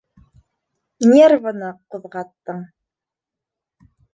[1.09, 2.65] Нервыны ҡуҙғаттың...